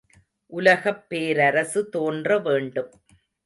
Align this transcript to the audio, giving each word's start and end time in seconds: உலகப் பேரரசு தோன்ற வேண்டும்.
உலகப் 0.51 1.09
பேரரசு 1.09 1.89
தோன்ற 1.89 2.39
வேண்டும். 2.39 2.91